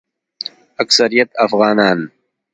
اکثریت 0.81 1.29
افغانان 1.37 2.11